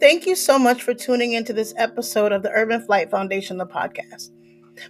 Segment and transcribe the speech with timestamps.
[0.00, 3.66] Thank you so much for tuning into this episode of the Urban Flight Foundation, the
[3.66, 4.30] podcast.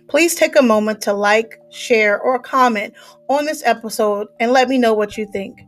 [0.07, 2.93] Please take a moment to like, share, or comment
[3.31, 5.61] on this episode and let me know what you think.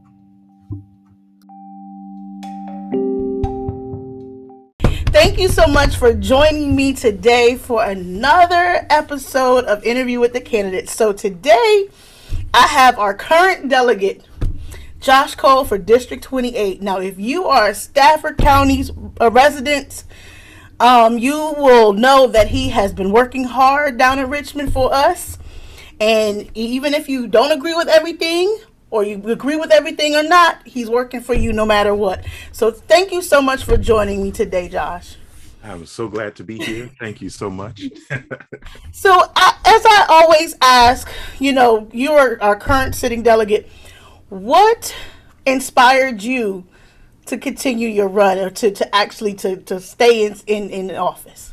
[5.08, 10.40] Thank you so much for joining me today for another episode of Interview with the
[10.40, 10.92] Candidates.
[10.92, 11.88] So, today
[12.52, 14.22] I have our current delegate,
[15.00, 16.82] Josh Cole for District 28.
[16.82, 20.04] Now, if you are a Stafford County's a resident,
[20.78, 25.38] um, you will know that he has been working hard down in Richmond for us.
[25.98, 28.58] And even if you don't agree with everything,
[28.90, 32.24] or you agree with everything or not, he's working for you no matter what.
[32.52, 35.16] So thank you so much for joining me today, Josh.
[35.62, 36.90] I'm so glad to be here.
[36.98, 37.82] Thank you so much.
[38.92, 41.08] so, I, as I always ask,
[41.38, 43.68] you know, you are our current sitting delegate
[44.30, 44.94] what
[45.44, 46.66] inspired you
[47.26, 51.52] to continue your run or to, to actually to, to stay in, in, in office?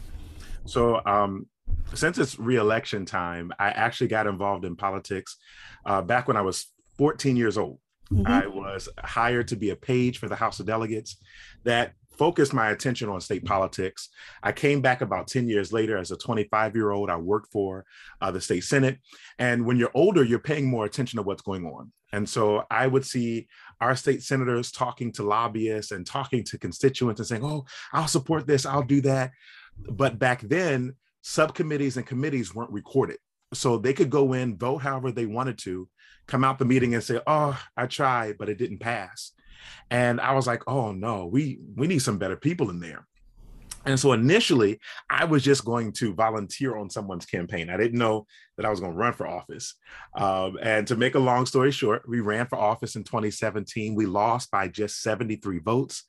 [0.66, 1.48] So um,
[1.94, 5.38] since it's reelection time, I actually got involved in politics
[5.86, 7.80] uh, back when I was 14 years old.
[8.12, 8.28] Mm-hmm.
[8.28, 11.18] I was hired to be a page for the House of Delegates.
[11.64, 14.10] That focused my attention on state politics.
[14.42, 17.10] I came back about 10 years later as a 25 year old.
[17.10, 17.86] I worked for
[18.22, 19.00] uh, the state Senate.
[19.38, 21.92] And when you're older, you're paying more attention to what's going on.
[22.14, 23.48] And so I would see
[23.82, 28.48] our state senators talking to lobbyists and talking to constituents and saying, oh, I'll support
[28.48, 29.32] this, I'll do that.
[29.78, 33.18] But back then, subcommittees and committees weren't recorded.
[33.54, 35.88] So they could go in, vote however they wanted to,
[36.28, 39.32] come out the meeting and say, oh, I tried, but it didn't pass.
[39.90, 43.08] And I was like, oh no, we we need some better people in there.
[43.88, 47.70] And so initially, I was just going to volunteer on someone's campaign.
[47.70, 49.76] I didn't know that I was going to run for office.
[50.14, 53.96] Um, and to make a long story short, we ran for office in 2017.
[53.96, 56.04] We lost by just 73 votes.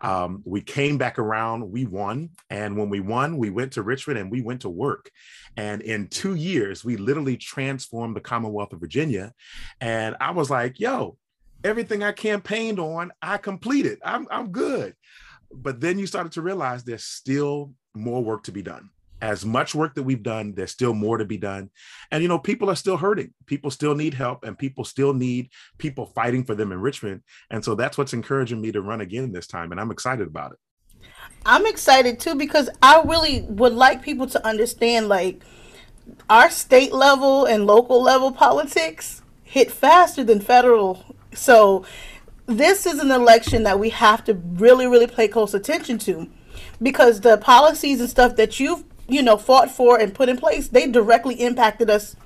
[0.00, 2.30] Um, we came back around, we won.
[2.48, 5.10] And when we won, we went to Richmond and we went to work.
[5.58, 9.34] And in two years, we literally transformed the Commonwealth of Virginia.
[9.82, 11.18] And I was like, yo,
[11.62, 13.98] everything I campaigned on, I completed.
[14.02, 14.94] I'm, I'm good.
[15.52, 18.90] But then you started to realize there's still more work to be done.
[19.20, 21.70] As much work that we've done, there's still more to be done.
[22.12, 23.34] And, you know, people are still hurting.
[23.46, 27.22] People still need help and people still need people fighting for them in Richmond.
[27.50, 29.72] And so that's what's encouraging me to run again this time.
[29.72, 30.58] And I'm excited about it.
[31.44, 35.42] I'm excited too because I really would like people to understand like
[36.30, 41.16] our state level and local level politics hit faster than federal.
[41.34, 41.84] So
[42.48, 46.28] this is an election that we have to really, really pay close attention to
[46.82, 50.68] because the policies and stuff that you've, you know, fought for and put in place,
[50.68, 52.16] they directly impacted us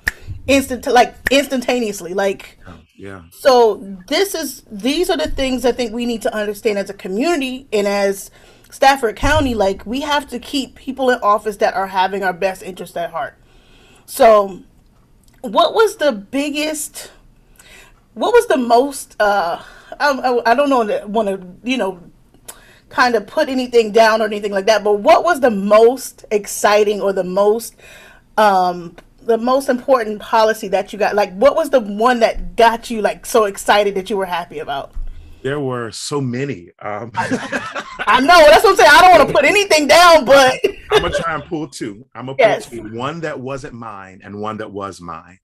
[0.47, 2.13] instant like instantaneously.
[2.13, 2.57] Like
[2.95, 3.23] yeah.
[3.31, 6.93] So this is these are the things I think we need to understand as a
[6.93, 8.31] community and as
[8.71, 12.63] Stafford County, like we have to keep people in office that are having our best
[12.63, 13.37] interest at heart.
[14.05, 14.63] So
[15.41, 17.11] what was the biggest
[18.13, 19.61] what was the most uh
[19.99, 22.01] I, I, I don't know want to you know
[22.89, 27.01] kind of put anything down or anything like that but what was the most exciting
[27.01, 27.75] or the most
[28.37, 32.89] um the most important policy that you got like what was the one that got
[32.89, 34.93] you like so excited that you were happy about
[35.43, 36.71] there were so many.
[36.79, 38.89] Um, I know that's what I'm saying.
[38.91, 40.57] I don't want to put anything down, but
[40.91, 42.05] I'm gonna try and pull two.
[42.15, 42.67] I'm gonna yes.
[42.67, 42.95] pull two.
[42.95, 45.39] One that wasn't mine and one that was mine.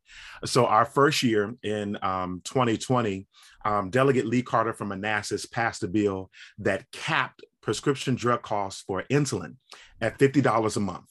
[0.45, 3.27] So our first year in um, 2020,
[3.69, 9.03] um, Delegate Lee Carter from Manassas passed a bill that capped prescription drug costs for
[9.11, 9.57] insulin
[10.01, 11.05] at $50 a month.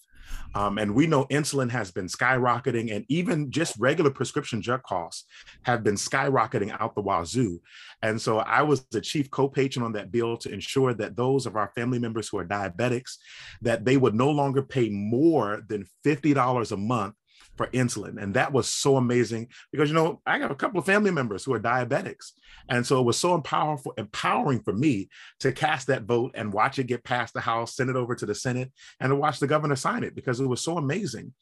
[0.56, 5.24] Um, and we know insulin has been skyrocketing, and even just regular prescription drug costs
[5.62, 7.60] have been skyrocketing out the wazoo.
[8.02, 11.54] And so I was the chief co-patron on that bill to ensure that those of
[11.54, 13.18] our family members who are diabetics,
[13.62, 17.14] that they would no longer pay more than $50 a month
[17.56, 18.22] for insulin.
[18.22, 21.44] And that was so amazing because, you know, I got a couple of family members
[21.44, 22.32] who are diabetics.
[22.68, 25.08] And so it was so powerful, empowering for me
[25.40, 28.26] to cast that vote and watch it get past the House, send it over to
[28.26, 31.32] the Senate, and to watch the governor sign it because it was so amazing.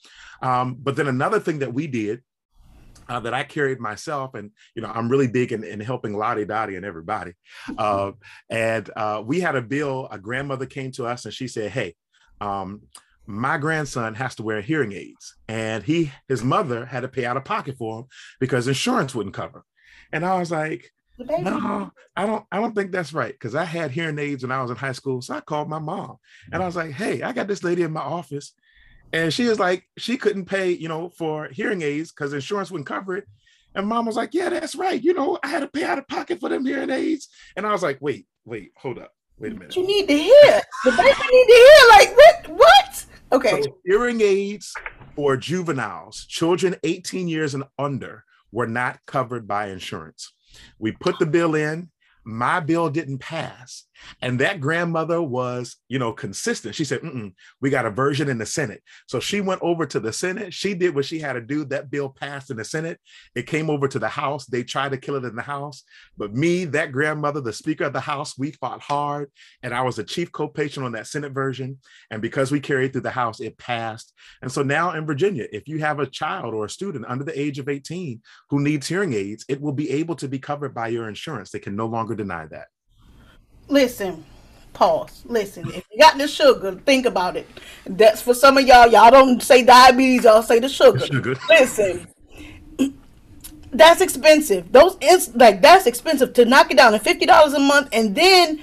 [0.43, 2.23] Um, but then another thing that we did
[3.09, 6.45] uh, that I carried myself, and you know, I'm really big in, in helping Lottie
[6.45, 7.33] Dottie and everybody.
[7.77, 8.13] Uh,
[8.51, 10.09] and uh, we had a bill.
[10.11, 11.95] A grandmother came to us and she said, "Hey,
[12.41, 12.83] um,
[13.27, 17.37] my grandson has to wear hearing aids and he his mother had to pay out
[17.37, 18.05] of pocket for him
[18.41, 19.65] because insurance wouldn't cover
[20.13, 23.91] and i was like no i don't i don't think that's right because i had
[23.91, 26.17] hearing aids when i was in high school so i called my mom
[26.53, 28.53] and i was like hey i got this lady in my office
[29.13, 32.87] and she was like she couldn't pay you know for hearing aids because insurance wouldn't
[32.87, 33.27] cover it
[33.75, 36.07] and mom was like yeah that's right you know i had to pay out of
[36.07, 39.55] pocket for them hearing aids and i was like wait wait hold up Wait a
[39.55, 39.77] minute.
[39.77, 40.63] You need to hear.
[40.85, 41.89] The baby need to hear.
[41.91, 42.59] Like what?
[42.59, 43.07] What?
[43.33, 43.63] Okay.
[43.63, 44.73] So hearing aids
[45.15, 50.33] for juveniles, children 18 years and under, were not covered by insurance.
[50.79, 51.91] We put the bill in.
[52.29, 53.85] My bill didn't pass.
[54.21, 56.75] And that grandmother was, you know, consistent.
[56.75, 57.01] She said,
[57.61, 58.83] we got a version in the Senate.
[59.07, 60.53] So she went over to the Senate.
[60.53, 61.65] She did what she had to do.
[61.65, 63.01] That bill passed in the Senate.
[63.35, 64.47] It came over to the House.
[64.47, 65.85] They tried to kill it in the House.
[66.17, 69.31] But me, that grandmother, the Speaker of the House, we fought hard.
[69.63, 71.79] And I was a chief co patron on that Senate version.
[72.11, 74.13] And because we carried through the House, it passed.
[74.43, 77.39] And so now in Virginia, if you have a child or a student under the
[77.39, 78.21] age of 18
[78.51, 81.51] who needs hearing aids, it will be able to be covered by your insurance.
[81.51, 82.69] They can no longer deny that.
[83.69, 84.25] Listen,
[84.73, 85.23] pause.
[85.27, 87.47] Listen, if you got the sugar, think about it.
[87.87, 88.89] That's for some of y'all.
[88.89, 90.99] Y'all don't say diabetes, y'all say the sugar.
[90.99, 91.37] The sugar.
[91.49, 92.07] Listen,
[93.73, 94.71] that's expensive.
[94.71, 98.15] Those is like that's expensive to knock it down to fifty dollars a month, and
[98.15, 98.61] then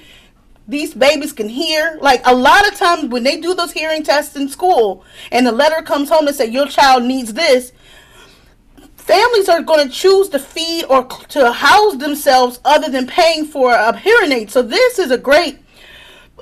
[0.66, 1.98] these babies can hear.
[2.00, 5.52] Like a lot of times when they do those hearing tests in school, and the
[5.52, 7.72] letter comes home and say your child needs this,
[9.04, 13.70] families are going to choose to feed or to house themselves other than paying for
[13.70, 14.50] a hearing aid.
[14.50, 15.58] So this is a great,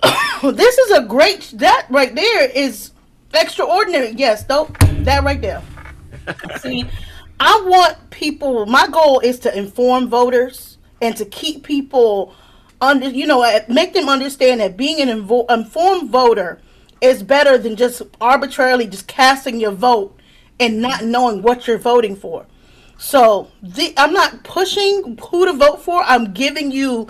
[0.43, 2.93] this is a great, that right there is
[3.35, 4.11] extraordinary.
[4.11, 4.71] Yes, though,
[5.01, 5.61] that right there.
[6.61, 6.85] See,
[7.41, 12.33] I want people, my goal is to inform voters and to keep people
[12.81, 16.61] under, you know, make them understand that being an invo- informed voter
[17.01, 20.17] is better than just arbitrarily just casting your vote
[20.59, 22.47] and not knowing what you're voting for.
[22.99, 26.03] So the, I'm not pushing who to vote for.
[26.05, 27.09] I'm giving you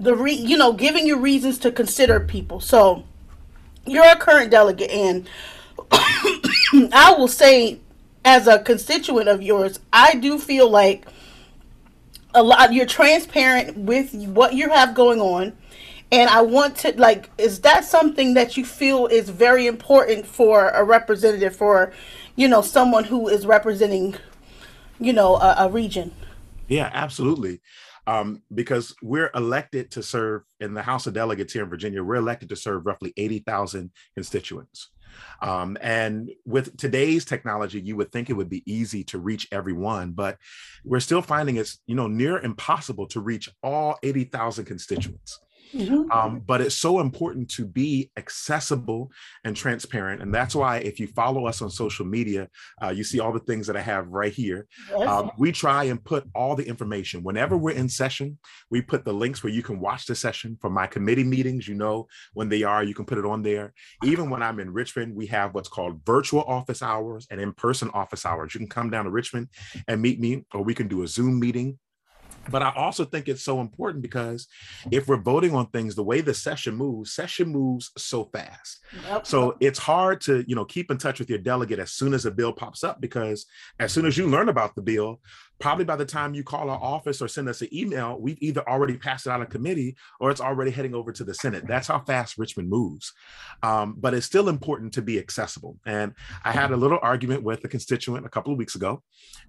[0.00, 2.60] the re, you know, giving you reasons to consider people.
[2.60, 3.04] So
[3.86, 5.28] you're a current delegate, and
[5.92, 7.80] I will say,
[8.24, 11.06] as a constituent of yours, I do feel like
[12.34, 12.72] a lot.
[12.72, 15.56] You're transparent with what you have going on,
[16.10, 17.30] and I want to like.
[17.38, 21.92] Is that something that you feel is very important for a representative, for
[22.36, 24.16] you know, someone who is representing
[24.98, 26.12] you know, a, a region.
[26.68, 27.60] Yeah, absolutely.
[28.06, 32.16] Um, because we're elected to serve in the House of Delegates here in Virginia, we're
[32.16, 34.90] elected to serve roughly 80,000 constituents.
[35.40, 40.12] Um, and with today's technology, you would think it would be easy to reach everyone,
[40.12, 40.38] but
[40.84, 45.40] we're still finding it's you know near impossible to reach all 80,000 constituents.
[45.72, 46.10] Mm-hmm.
[46.10, 49.10] Um, but it's so important to be accessible
[49.44, 50.22] and transparent.
[50.22, 52.48] And that's why, if you follow us on social media,
[52.82, 54.66] uh, you see all the things that I have right here.
[54.90, 55.08] Yes.
[55.08, 57.22] Um, we try and put all the information.
[57.22, 58.38] Whenever we're in session,
[58.70, 61.66] we put the links where you can watch the session for my committee meetings.
[61.68, 63.72] You know when they are, you can put it on there.
[64.04, 67.90] Even when I'm in Richmond, we have what's called virtual office hours and in person
[67.94, 68.54] office hours.
[68.54, 69.48] You can come down to Richmond
[69.88, 71.78] and meet me, or we can do a Zoom meeting
[72.50, 74.46] but I also think it's so important because
[74.90, 78.80] if we're voting on things, the way the session moves, session moves so fast.
[79.08, 79.26] Yep.
[79.26, 82.26] So it's hard to, you know, keep in touch with your delegate as soon as
[82.26, 83.46] a bill pops up because
[83.78, 85.20] as soon as you learn about the bill,
[85.58, 88.66] probably by the time you call our office or send us an email, we've either
[88.68, 91.66] already passed it out of committee or it's already heading over to the Senate.
[91.66, 93.12] That's how fast Richmond moves.
[93.62, 95.78] Um, but it's still important to be accessible.
[95.86, 96.12] And
[96.44, 99.02] I had a little argument with a constituent a couple of weeks ago,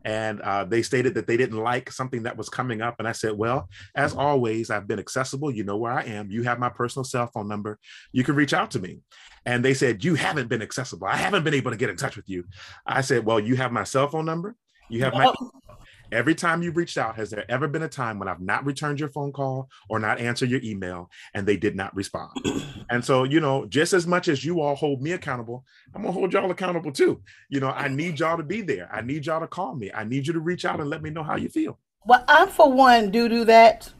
[0.05, 2.95] and uh, they stated that they didn't like something that was coming up.
[2.99, 5.51] And I said, Well, as always, I've been accessible.
[5.51, 6.31] You know where I am.
[6.31, 7.79] You have my personal cell phone number.
[8.11, 8.99] You can reach out to me.
[9.45, 11.07] And they said, You haven't been accessible.
[11.07, 12.45] I haven't been able to get in touch with you.
[12.85, 14.55] I said, Well, you have my cell phone number.
[14.89, 15.33] You have my
[16.11, 18.99] Every time you've reached out, has there ever been a time when I've not returned
[18.99, 22.31] your phone call or not answered your email and they did not respond?
[22.89, 26.13] and so, you know, just as much as you all hold me accountable, I'm gonna
[26.13, 27.21] hold y'all accountable too.
[27.49, 28.89] You know, I need y'all to be there.
[28.91, 29.91] I need y'all to call me.
[29.93, 31.77] I need you to reach out and let me know how you feel.
[32.05, 33.91] Well, I for one do do that.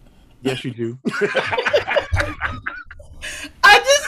[0.42, 1.00] Yes, you do.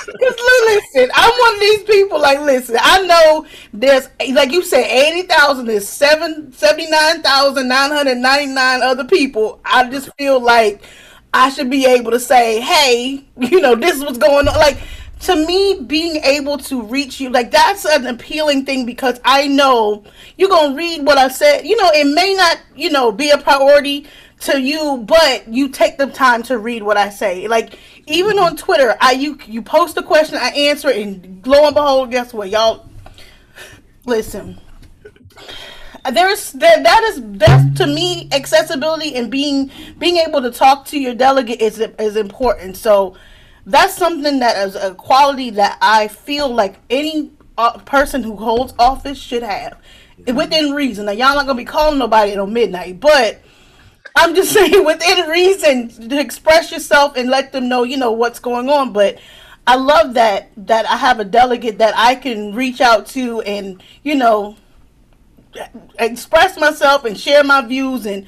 [0.08, 1.12] Listen.
[1.14, 2.20] I'm one of these people.
[2.22, 2.78] Like, listen.
[2.80, 8.18] I know there's like you said, eighty thousand is seven seventy nine thousand nine hundred
[8.18, 9.60] ninety nine other people.
[9.66, 10.84] I just feel like
[11.34, 14.56] I should be able to say, hey, you know, this is what's going on.
[14.56, 14.80] Like
[15.22, 20.04] to me, being able to reach you, like that's an appealing thing because I know
[20.38, 21.66] you're gonna read what I said.
[21.66, 24.08] You know, it may not, you know, be a priority
[24.42, 27.48] to you, but you take the time to read what I say.
[27.48, 27.78] Like
[28.08, 32.12] even on Twitter, I you you post a question, I answer, and lo and behold,
[32.12, 32.90] guess what, y'all?
[34.06, 34.60] Listen,
[36.12, 41.00] there's that that is that's to me accessibility and being being able to talk to
[41.00, 42.78] your delegate is is important.
[42.78, 43.16] So
[43.66, 48.74] that's something that is a quality that I feel like any uh, person who holds
[48.80, 49.78] office should have
[50.28, 51.06] within reason.
[51.06, 53.42] Now y'all not gonna be calling nobody at midnight, but
[54.20, 58.40] I'm just saying within reason to express yourself and let them know, you know, what's
[58.40, 58.94] going on.
[58.94, 59.20] But
[59.66, 63.82] I love that that I have a delegate that I can reach out to and,
[64.04, 64.58] you know,
[65.98, 68.28] express myself and share my views and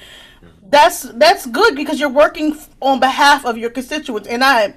[0.70, 4.74] that's that's good because you're working on behalf of your constituents and I,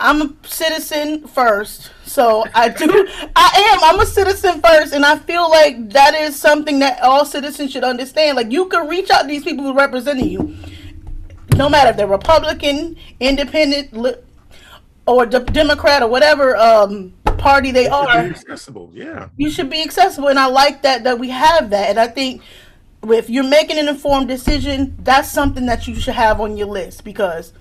[0.00, 1.90] I'm a citizen first.
[2.04, 2.86] So I do
[3.36, 7.24] I am I'm a citizen first and I feel like that is something that all
[7.24, 8.36] citizens should understand.
[8.36, 10.56] Like you can reach out to these people who representing you.
[11.56, 14.18] No matter if they're Republican, independent
[15.06, 18.08] or Democrat or whatever um party they are.
[18.08, 19.28] accessible, yeah.
[19.36, 21.90] You should be accessible, and I like that that we have that.
[21.90, 22.42] And I think
[23.04, 27.04] if you're making an informed decision, that's something that you should have on your list
[27.04, 27.52] because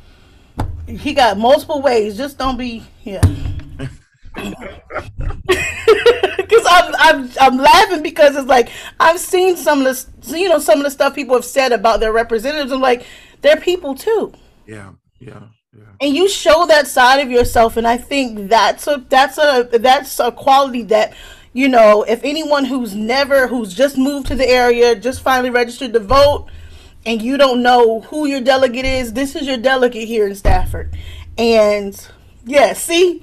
[0.87, 2.17] he got multiple ways.
[2.17, 3.21] Just don't be yeah.
[6.37, 10.59] Because I'm, I'm I'm laughing because it's like I've seen some of the you know
[10.59, 12.71] some of the stuff people have said about their representatives.
[12.71, 13.05] I'm like
[13.41, 14.33] they're people too.
[14.65, 15.43] Yeah, yeah
[15.75, 15.83] Yeah.
[16.01, 20.19] and you show that side of yourself and i think that's a that's a that's
[20.19, 21.13] a quality that
[21.51, 25.91] you know if anyone who's never who's just moved to the area just finally registered
[25.93, 26.47] to vote
[27.05, 30.95] and you don't know who your delegate is this is your delegate here in stafford
[31.37, 32.09] and
[32.45, 33.21] yeah see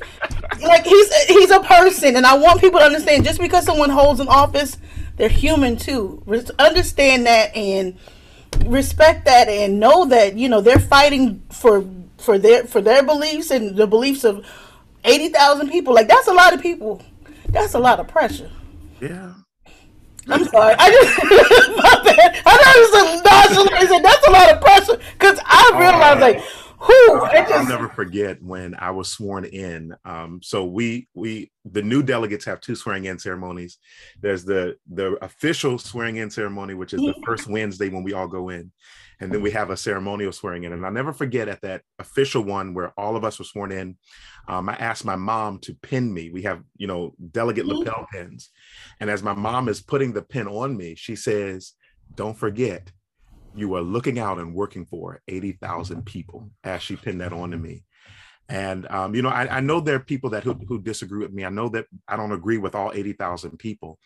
[0.63, 4.21] like he's he's a person and i want people to understand just because someone holds
[4.21, 4.79] an office
[5.17, 6.23] they're human too
[6.59, 7.97] understand that and
[8.67, 11.85] respect that and know that you know they're fighting for
[12.21, 14.45] for their for their beliefs and the beliefs of
[15.05, 15.95] eighty thousand people.
[15.95, 17.03] Like that's a lot of people.
[17.49, 18.51] That's a lot of pressure.
[19.01, 19.35] Yeah.
[20.29, 20.75] I'm sorry.
[20.79, 21.97] I just.
[22.47, 24.03] I know it's a nonchalant.
[24.03, 26.43] That's a lot of pressure because I realized like
[26.81, 27.53] who I'll, just...
[27.53, 29.95] I'll, never forget when I was sworn in.
[30.07, 33.79] Um, so we we the new delegates have two swearing in ceremonies.
[34.21, 38.29] There's the the official swearing in ceremony, which is the first Wednesday when we all
[38.29, 38.73] go in,
[39.21, 40.73] and then we have a ceremonial swearing in.
[40.73, 43.99] And I'll never forget at that official one where all of us were sworn in.
[44.49, 46.31] Um, I asked my mom to pin me.
[46.31, 48.49] We have you know delegate lapel pins,
[49.01, 51.75] and as my mom is putting the pin on me, she says,
[52.15, 52.93] "Don't forget."
[53.55, 57.57] you are looking out and working for 80,000 people as she pinned that on to
[57.57, 57.85] me.
[58.49, 61.33] And, um, you know, I, I, know there are people that who, who disagree with
[61.33, 61.45] me.
[61.45, 63.99] I know that I don't agree with all 80,000 people.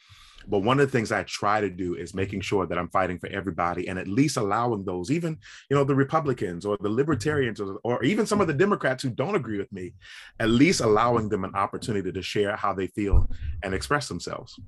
[0.46, 3.18] But one of the things I try to do is making sure that I'm fighting
[3.18, 5.38] for everybody and at least allowing those, even,
[5.70, 9.08] you know, the Republicans or the Libertarians or, or even some of the Democrats who
[9.08, 9.94] don't agree with me,
[10.38, 13.26] at least allowing them an opportunity to share how they feel
[13.62, 14.61] and express themselves.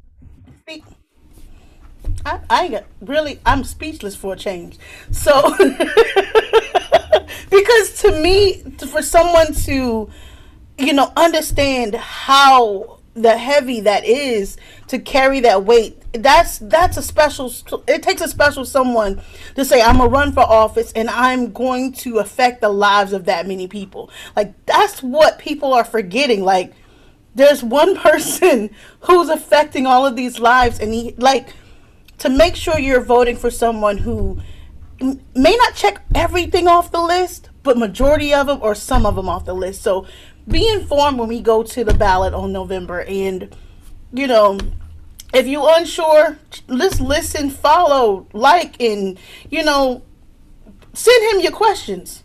[2.24, 4.78] I, I really, I'm speechless for a change.
[5.10, 5.56] So,
[7.50, 10.10] because to me, for someone to,
[10.78, 17.02] you know, understand how the heavy that is to carry that weight, that's that's a
[17.02, 17.52] special.
[17.86, 19.22] It takes a special someone
[19.54, 23.24] to say, "I'm gonna run for office and I'm going to affect the lives of
[23.26, 26.42] that many people." Like that's what people are forgetting.
[26.42, 26.74] Like,
[27.34, 31.48] there's one person who's affecting all of these lives, and he like
[32.18, 34.40] to make sure you're voting for someone who
[35.00, 39.28] may not check everything off the list, but majority of them or some of them
[39.28, 39.82] off the list.
[39.82, 40.06] So
[40.48, 43.02] be informed when we go to the ballot on November.
[43.02, 43.54] And,
[44.12, 44.58] you know,
[45.34, 49.18] if you're unsure, just listen, follow, like, and,
[49.50, 50.02] you know,
[50.94, 52.22] send him your questions.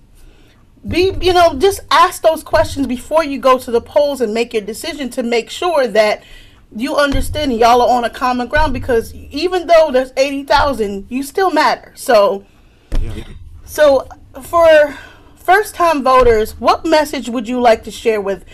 [0.87, 4.53] Be, you know, just ask those questions before you go to the polls and make
[4.53, 6.23] your decision to make sure that
[6.75, 11.51] you understand y'all are on a common ground because even though there's 80,000, you still
[11.51, 11.91] matter.
[11.95, 12.45] So,
[12.99, 13.25] yeah.
[13.65, 14.07] so
[14.41, 14.97] for
[15.35, 18.45] first time voters, what message would you like to share with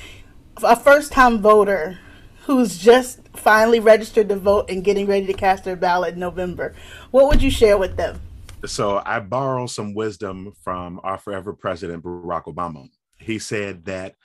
[0.64, 2.00] a first time voter
[2.46, 6.74] who's just finally registered to vote and getting ready to cast their ballot in November?
[7.12, 8.20] What would you share with them?
[8.66, 12.90] So, I borrow some wisdom from our forever president, Barack Obama.
[13.20, 14.16] He said that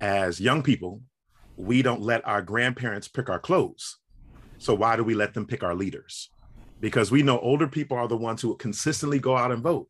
[0.00, 1.00] as young people,
[1.60, 3.98] we don't let our grandparents pick our clothes.
[4.58, 6.30] So why do we let them pick our leaders?
[6.80, 9.88] Because we know older people are the ones who consistently go out and vote.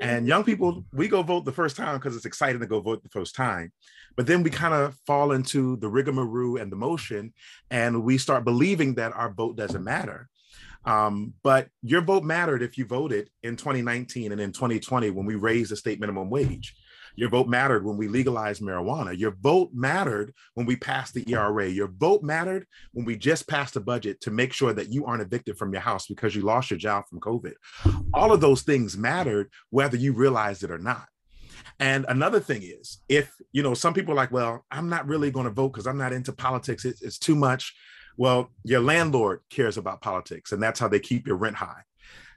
[0.00, 3.02] And young people, we go vote the first time because it's exciting to go vote
[3.02, 3.72] the first time.
[4.16, 7.32] But then we kind of fall into the rigmarole and the motion,
[7.70, 10.28] and we start believing that our vote doesn't matter.
[10.84, 15.34] Um, but your vote mattered if you voted in 2019 and in 2020 when we
[15.34, 16.74] raised the state minimum wage.
[17.16, 19.18] Your vote mattered when we legalized marijuana.
[19.18, 21.68] Your vote mattered when we passed the ERA.
[21.68, 25.22] Your vote mattered when we just passed a budget to make sure that you aren't
[25.22, 27.54] evicted from your house because you lost your job from COVID.
[28.12, 31.08] All of those things mattered whether you realized it or not.
[31.78, 35.30] And another thing is, if you know, some people are like, well, I'm not really
[35.30, 36.84] going to vote because I'm not into politics.
[36.84, 37.74] It's, it's too much.
[38.18, 41.82] Well, your landlord cares about politics, and that's how they keep your rent high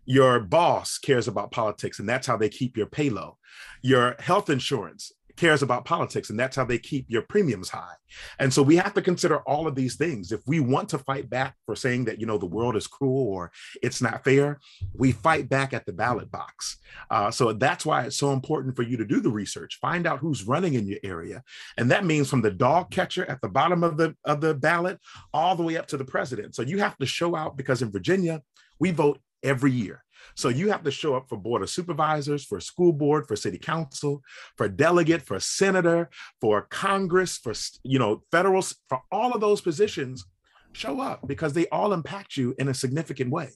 [0.10, 3.38] Your boss cares about politics, and that's how they keep your pay low.
[3.84, 7.94] Your health insurance cares about politics, and that's how they keep your premiums high.
[8.40, 10.32] And so we have to consider all of these things.
[10.32, 13.28] If we want to fight back for saying that, you know, the world is cruel
[13.28, 13.52] or
[13.84, 14.60] it's not fair,
[14.96, 16.80] we fight back at the ballot box.
[17.12, 20.18] Uh, so that's why it's so important for you to do the research, find out
[20.18, 21.44] who's running in your area.
[21.78, 25.00] And that means from the dog catcher at the bottom of the, of the ballot
[25.36, 26.56] all the way up to the president.
[26.56, 28.42] So you have to show out because in Virginia,
[28.80, 30.04] we vote every year.
[30.36, 33.58] So you have to show up for board of supervisors, for school board, for city
[33.58, 34.22] council,
[34.58, 37.54] for delegate, for senator, for Congress, for
[37.84, 40.26] you know federal, for all of those positions.
[40.72, 43.50] Show up because they all impact you in a significant way.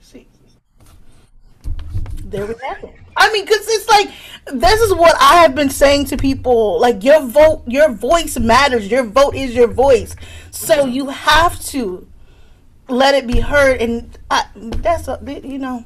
[0.00, 0.26] See,
[2.24, 2.94] there we have it.
[3.16, 4.10] I mean, because it's like
[4.52, 6.80] this is what I have been saying to people.
[6.80, 8.90] Like your vote, your voice matters.
[8.90, 10.16] Your vote is your voice.
[10.50, 12.06] So you have to
[12.88, 15.84] let it be heard, and I, that's a, you know.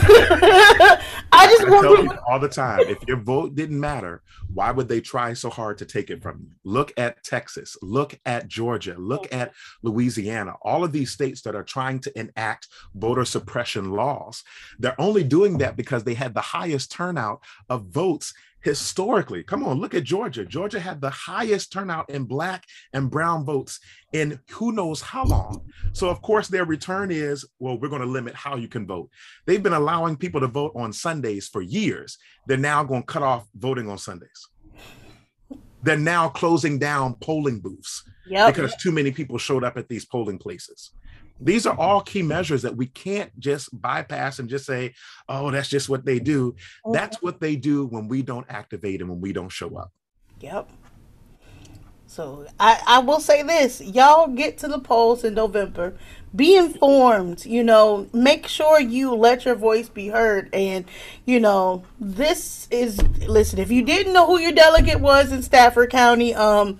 [0.00, 2.80] I just want tell you all the time.
[2.80, 6.40] If your vote didn't matter, why would they try so hard to take it from
[6.40, 6.50] you?
[6.64, 7.76] Look at Texas.
[7.82, 8.94] Look at Georgia.
[8.98, 10.54] Look at Louisiana.
[10.62, 14.44] All of these states that are trying to enact voter suppression laws.
[14.78, 18.34] They're only doing that because they had the highest turnout of votes
[18.68, 19.42] historically.
[19.42, 20.44] Come on, look at Georgia.
[20.44, 23.80] Georgia had the highest turnout in black and brown votes
[24.12, 25.64] in who knows how long.
[25.94, 29.08] So, of course, their return is well, we're going to limit how you can vote.
[29.46, 32.18] They've been allowing people to vote on Sundays for years.
[32.46, 34.48] They're now going to cut off voting on Sundays.
[35.82, 38.54] They're now closing down polling booths yep.
[38.54, 40.90] because too many people showed up at these polling places.
[41.40, 44.94] These are all key measures that we can't just bypass and just say,
[45.28, 46.52] oh, that's just what they do.
[46.52, 46.92] Mm-hmm.
[46.92, 49.92] That's what they do when we don't activate and when we don't show up.
[50.40, 50.70] Yep.
[52.06, 55.94] So I, I will say this y'all get to the polls in November.
[56.34, 60.50] Be informed, you know, make sure you let your voice be heard.
[60.52, 60.84] And,
[61.26, 65.90] you know, this is listen, if you didn't know who your delegate was in Stafford
[65.90, 66.78] County, um,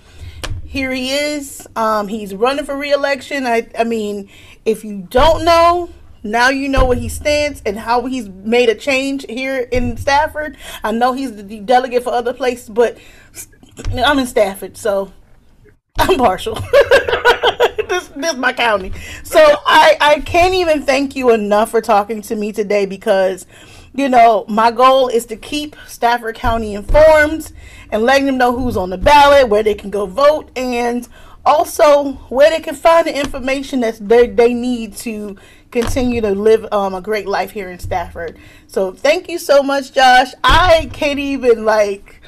[0.69, 1.67] here he is.
[1.77, 3.47] Um, he's running for reelection.
[3.47, 4.29] I, I mean,
[4.67, 5.89] if you don't know,
[6.23, 10.59] now you know where he stands and how he's made a change here in Stafford.
[10.85, 12.99] I know he's the delegate for other places, but
[13.97, 15.11] I'm in Stafford, so
[15.99, 16.55] I'm partial.
[17.89, 18.93] this, this is my county.
[19.23, 23.47] So I, I can't even thank you enough for talking to me today because,
[23.95, 27.53] you know, my goal is to keep Stafford County informed
[27.91, 31.09] and letting them know who's on the ballot, where they can go vote, and
[31.45, 35.37] also where they can find the information that they, they need to
[35.71, 38.39] continue to live um, a great life here in Stafford.
[38.67, 40.29] So thank you so much, Josh.
[40.45, 42.23] I can't even like.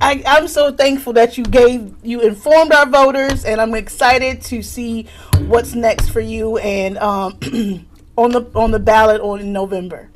[0.00, 4.60] I, I'm so thankful that you gave you informed our voters, and I'm excited to
[4.60, 5.06] see
[5.46, 7.38] what's next for you and um,
[8.16, 10.10] on the on the ballot on in November.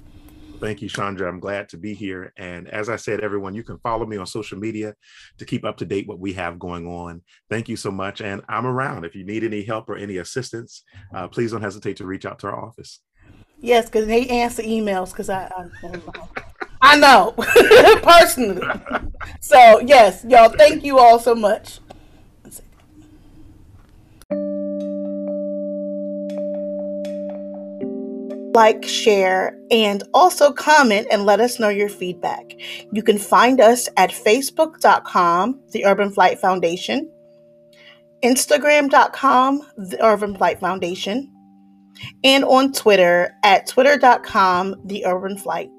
[0.60, 1.28] Thank you, Chandra.
[1.28, 2.32] I'm glad to be here.
[2.36, 4.94] And as I said, everyone, you can follow me on social media
[5.38, 7.22] to keep up to date what we have going on.
[7.48, 8.20] Thank you so much.
[8.20, 9.04] And I'm around.
[9.04, 10.82] If you need any help or any assistance,
[11.14, 13.00] uh, please don't hesitate to reach out to our office.
[13.60, 16.00] Yes, because they answer emails because I, I,
[16.80, 17.32] I know
[18.02, 18.66] personally.
[19.40, 21.80] So, yes, y'all, thank you all so much.
[28.58, 32.42] Like, share, and also comment and let us know your feedback.
[32.90, 37.08] You can find us at facebook.com, the Urban Flight Foundation,
[38.24, 41.32] instagram.com, the Urban Flight Foundation,
[42.24, 45.70] and on Twitter at twitter.com, the Urban Flight.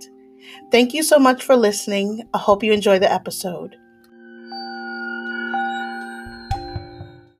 [0.71, 2.23] Thank you so much for listening.
[2.33, 3.75] I hope you enjoy the episode.